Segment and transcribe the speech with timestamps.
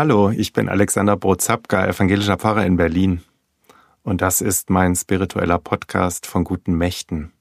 [0.00, 3.20] Hallo, ich bin Alexander Brozapka, evangelischer Pfarrer in Berlin.
[4.02, 7.34] Und das ist mein spiritueller Podcast von guten Mächten.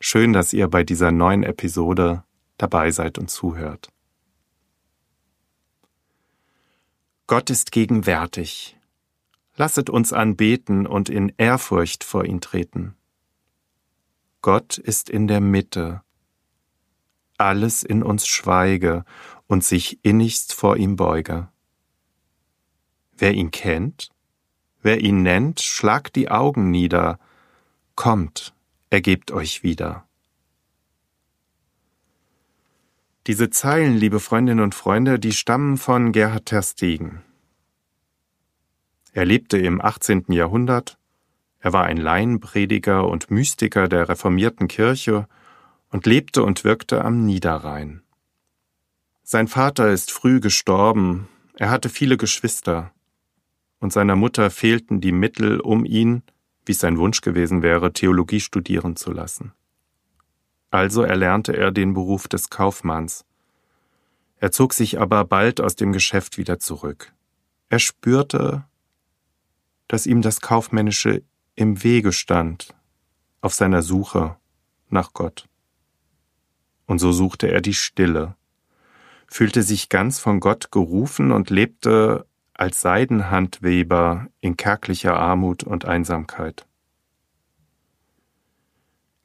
[0.00, 2.24] Schön, dass ihr bei dieser neuen Episode
[2.56, 3.90] dabei seid und zuhört.
[7.26, 8.78] Gott ist gegenwärtig.
[9.54, 12.96] Lasset uns anbeten und in Ehrfurcht vor ihn treten.
[14.40, 16.00] Gott ist in der Mitte.
[17.36, 19.04] Alles in uns schweige
[19.46, 21.50] und sich innigst vor ihm beuge.
[23.18, 24.10] Wer ihn kennt,
[24.82, 27.18] wer ihn nennt, schlagt die Augen nieder,
[27.94, 28.54] kommt,
[28.90, 30.06] ergebt euch wieder.
[33.26, 37.22] Diese Zeilen, liebe Freundinnen und Freunde, die stammen von Gerhard Terstegen.
[39.12, 40.26] Er lebte im 18.
[40.28, 40.98] Jahrhundert,
[41.58, 45.26] er war ein Laienprediger und Mystiker der reformierten Kirche
[45.90, 48.02] und lebte und wirkte am Niederrhein.
[49.24, 52.92] Sein Vater ist früh gestorben, er hatte viele Geschwister,
[53.80, 56.22] und seiner Mutter fehlten die Mittel, um ihn,
[56.64, 59.52] wie es sein Wunsch gewesen wäre, Theologie studieren zu lassen.
[60.70, 63.24] Also erlernte er den Beruf des Kaufmanns.
[64.38, 67.12] Er zog sich aber bald aus dem Geschäft wieder zurück.
[67.68, 68.64] Er spürte,
[69.88, 71.22] dass ihm das Kaufmännische
[71.54, 72.74] im Wege stand
[73.40, 74.36] auf seiner Suche
[74.88, 75.48] nach Gott.
[76.86, 78.36] Und so suchte er die Stille,
[79.26, 82.26] fühlte sich ganz von Gott gerufen und lebte
[82.58, 86.66] als Seidenhandweber in kärglicher Armut und Einsamkeit.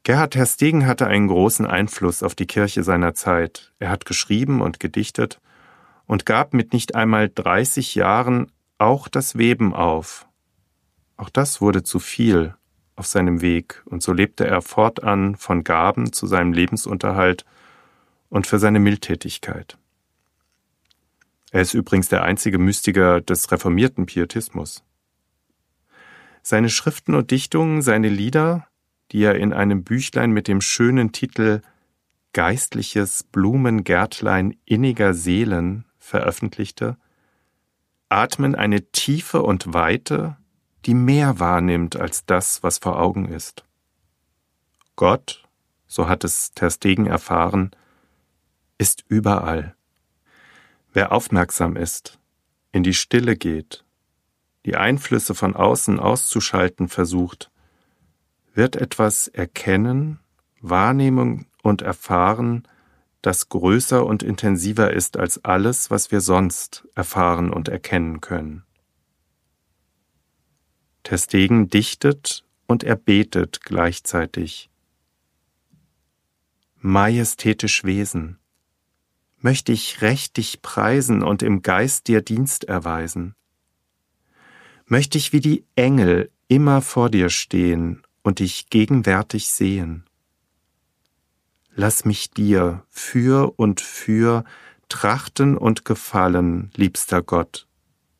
[0.03, 3.71] Gerhard Terstegen hatte einen großen Einfluss auf die Kirche seiner Zeit.
[3.79, 5.39] Er hat geschrieben und gedichtet
[6.07, 10.27] und gab mit nicht einmal 30 Jahren auch das Weben auf.
[11.17, 12.55] Auch das wurde zu viel
[12.95, 17.45] auf seinem Weg, und so lebte er fortan von Gaben zu seinem Lebensunterhalt
[18.29, 19.77] und für seine Mildtätigkeit.
[21.51, 24.83] Er ist übrigens der einzige Mystiker des reformierten Pietismus.
[26.41, 28.67] Seine Schriften und Dichtungen, seine Lieder,
[29.11, 31.61] die er in einem Büchlein mit dem schönen Titel
[32.33, 36.97] Geistliches Blumengärtlein inniger Seelen veröffentlichte,
[38.07, 40.37] atmen eine Tiefe und Weite,
[40.85, 43.65] die mehr wahrnimmt als das, was vor Augen ist.
[44.95, 45.47] Gott,
[45.87, 47.71] so hat es Terstegen erfahren,
[48.77, 49.75] ist überall.
[50.93, 52.19] Wer aufmerksam ist,
[52.71, 53.85] in die Stille geht,
[54.65, 57.49] die Einflüsse von außen auszuschalten versucht,
[58.53, 60.19] wird etwas erkennen,
[60.59, 62.67] Wahrnehmung und erfahren,
[63.21, 68.63] das größer und intensiver ist als alles, was wir sonst erfahren und erkennen können.
[71.03, 74.69] Testegen dichtet und er betet gleichzeitig.
[76.77, 78.40] Majestätisch Wesen,
[79.41, 83.35] möchte ich recht dich preisen und im Geist dir Dienst erweisen.
[84.85, 90.05] Möchte ich wie die Engel immer vor dir stehen und dich gegenwärtig sehen.
[91.73, 94.43] Lass mich dir für und für
[94.89, 97.67] trachten und gefallen, liebster Gott,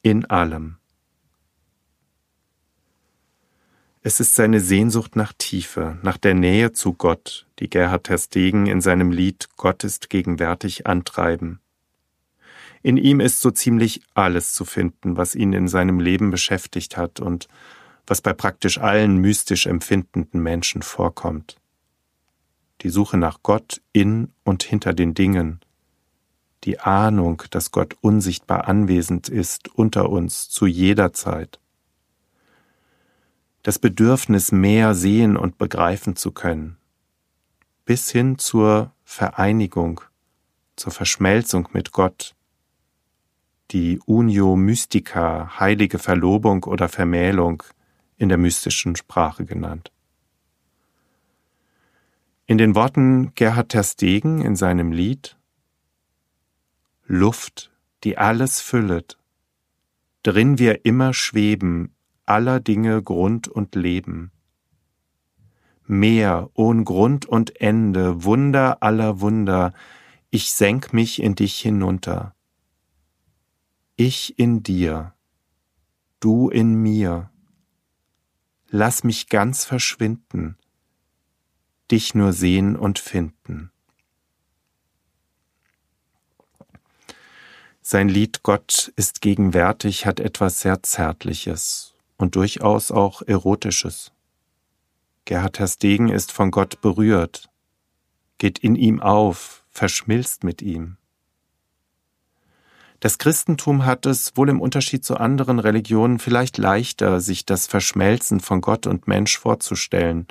[0.02, 0.81] in allem.
[4.04, 8.82] Es ist seine Sehnsucht nach Tiefe, nach der Nähe zu Gott, die Gerhard Terstegen in
[8.82, 11.60] seinem Lied Gott ist gegenwärtig antreiben.
[12.82, 17.20] In ihm ist so ziemlich alles zu finden, was ihn in seinem Leben beschäftigt hat
[17.20, 17.48] und
[18.08, 21.58] was bei praktisch allen mystisch empfindenden Menschen vorkommt.
[22.82, 25.60] Die Suche nach Gott in und hinter den Dingen,
[26.64, 31.60] die Ahnung, dass Gott unsichtbar anwesend ist unter uns zu jeder Zeit,
[33.64, 36.78] das Bedürfnis, mehr sehen und begreifen zu können,
[37.86, 40.02] bis hin zur Vereinigung,
[40.76, 42.36] zur Verschmelzung mit Gott,
[43.72, 47.64] die Unio Mystica, heilige Verlobung oder Vermählung
[48.18, 49.92] in der mystischen Sprache genannt.
[52.46, 55.38] In den Worten Gerhard Terstegen in seinem Lied
[57.06, 57.72] Luft,
[58.04, 59.18] die alles füllet,
[60.24, 61.96] drin wir immer schweben
[62.26, 64.32] aller Dinge Grund und Leben.
[65.88, 69.74] Meer ohn Grund und Ende, Wunder aller Wunder,
[70.30, 72.34] ich senk mich in dich hinunter.
[73.98, 75.14] Ich in dir,
[76.22, 77.30] du in mir.
[78.70, 80.58] Lass mich ganz verschwinden,
[81.92, 83.72] dich nur sehen und finden.
[87.82, 91.91] Sein Lied Gott ist gegenwärtig hat etwas sehr Zärtliches
[92.22, 94.12] und durchaus auch Erotisches.
[95.26, 97.50] Gerhard Terstegen ist von Gott berührt,
[98.38, 100.98] geht in ihm auf, verschmilzt mit ihm.
[103.00, 108.40] Das Christentum hat es wohl im Unterschied zu anderen Religionen vielleicht leichter, sich das Verschmelzen
[108.40, 110.28] von Gott und Mensch vorzustellen,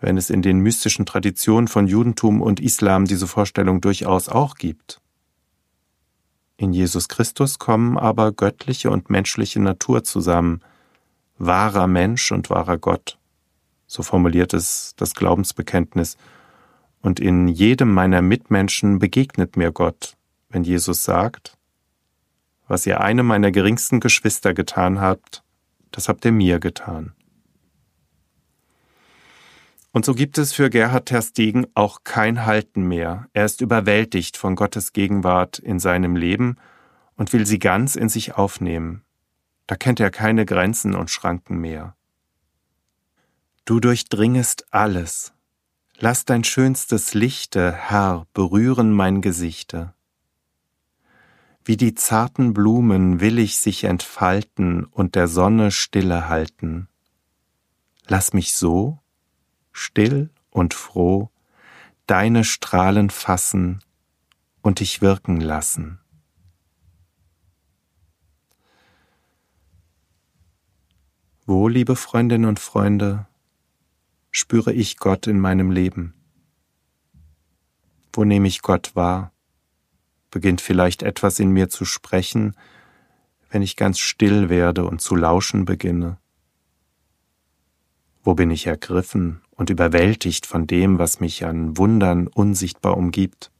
[0.00, 5.02] wenn es in den mystischen Traditionen von Judentum und Islam diese Vorstellung durchaus auch gibt.
[6.56, 10.62] In Jesus Christus kommen aber göttliche und menschliche Natur zusammen,
[11.38, 13.18] wahrer Mensch und wahrer Gott.
[13.86, 16.16] So formuliert es das Glaubensbekenntnis.
[17.00, 20.16] Und in jedem meiner Mitmenschen begegnet mir Gott,
[20.48, 21.56] wenn Jesus sagt,
[22.66, 25.44] was ihr einem meiner geringsten Geschwister getan habt,
[25.92, 27.12] das habt ihr mir getan.
[29.92, 33.28] Und so gibt es für Gerhard Terstegen auch kein Halten mehr.
[33.32, 36.56] Er ist überwältigt von Gottes Gegenwart in seinem Leben
[37.16, 39.05] und will sie ganz in sich aufnehmen.
[39.66, 41.96] Da kennt er keine Grenzen und Schranken mehr.
[43.64, 45.32] Du durchdringest alles.
[45.98, 49.94] Lass dein schönstes Lichte, Herr, berühren mein Gesichte.
[51.64, 56.86] Wie die zarten Blumen will ich sich entfalten und der Sonne Stille halten.
[58.06, 59.00] Lass mich so,
[59.72, 61.30] still und froh,
[62.06, 63.80] deine Strahlen fassen
[64.62, 65.98] und dich wirken lassen.
[71.48, 73.24] Wo, liebe Freundinnen und Freunde,
[74.32, 76.12] spüre ich Gott in meinem Leben?
[78.12, 79.30] Wo nehme ich Gott wahr?
[80.32, 82.56] Beginnt vielleicht etwas in mir zu sprechen,
[83.48, 86.18] wenn ich ganz still werde und zu lauschen beginne?
[88.24, 93.52] Wo bin ich ergriffen und überwältigt von dem, was mich an Wundern unsichtbar umgibt?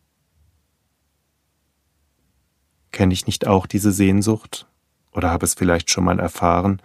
[2.91, 4.67] Kenne ich nicht auch diese Sehnsucht
[5.13, 6.83] oder habe es vielleicht schon mal erfahren,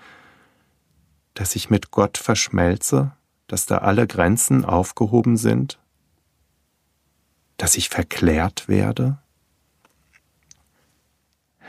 [1.33, 3.11] dass ich mit Gott verschmelze,
[3.47, 5.79] dass da alle Grenzen aufgehoben sind,
[7.57, 9.19] dass ich verklärt werde?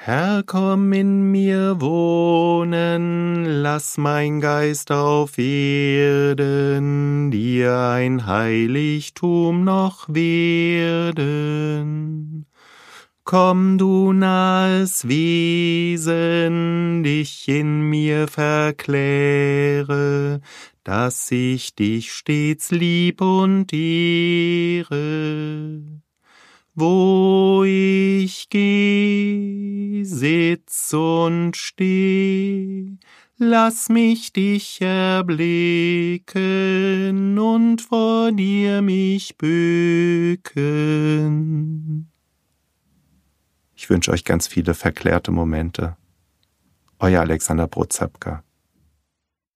[0.05, 11.27] Herr, komm in mir wohnen, lass mein Geist auf Erden dir ein Heiligtum noch werden.
[13.25, 20.41] Komm du nahes Wesen, dich in mir verkläre,
[20.83, 25.83] dass ich dich stets lieb und ehre.
[26.75, 32.97] Wo ich geh, sitz und steh,
[33.39, 36.29] lass mich dich erblicken
[37.39, 40.43] und vor dir mich bücken.
[43.83, 45.97] Ich wünsche euch ganz viele verklärte Momente.
[47.01, 48.45] Euer Alexander Brozapka.